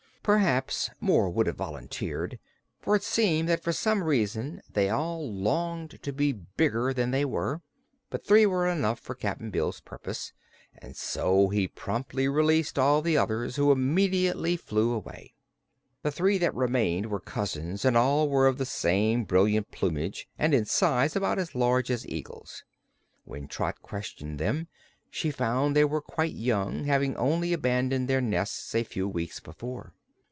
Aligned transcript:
Perhaps 0.23 0.91
more 0.99 1.31
would 1.31 1.47
have 1.47 1.55
volunteered, 1.55 2.37
for 2.79 2.95
it 2.95 3.01
seemed 3.01 3.49
that 3.49 3.63
for 3.63 3.71
some 3.71 4.03
reason 4.03 4.61
they 4.71 4.87
all 4.87 5.33
longed 5.33 5.97
to 6.03 6.13
be 6.13 6.31
bigger 6.31 6.93
than 6.93 7.09
they 7.09 7.25
were; 7.25 7.61
but 8.11 8.23
three 8.23 8.45
were 8.45 8.67
enough 8.67 8.99
for 8.99 9.15
Cap'n 9.15 9.49
Bill's 9.49 9.81
purpose 9.81 10.31
and 10.77 10.95
so 10.95 11.49
he 11.49 11.67
promptly 11.67 12.27
released 12.27 12.77
all 12.77 13.01
the 13.01 13.17
others, 13.17 13.55
who 13.55 13.71
immediately 13.71 14.55
flew 14.55 14.91
away. 14.93 15.33
The 16.03 16.11
three 16.11 16.37
that 16.37 16.53
remained 16.53 17.07
were 17.07 17.19
cousins, 17.19 17.83
and 17.83 17.97
all 17.97 18.29
were 18.29 18.45
of 18.45 18.59
the 18.59 18.65
same 18.65 19.23
brilliant 19.23 19.71
plumage 19.71 20.29
and 20.37 20.53
in 20.53 20.65
size 20.65 21.15
about 21.15 21.39
as 21.39 21.55
large 21.55 21.89
as 21.89 22.07
eagles. 22.07 22.63
When 23.25 23.47
Trot 23.47 23.81
questioned 23.81 24.37
them 24.37 24.67
she 25.09 25.31
found 25.31 25.75
they 25.75 25.83
were 25.83 25.99
quite 25.99 26.35
young, 26.35 26.83
having 26.83 27.17
only 27.17 27.53
abandoned 27.53 28.07
their 28.07 28.21
nests 28.21 28.75
a 28.75 28.83
few 28.83 29.07
weeks 29.07 29.39
before. 29.39 29.95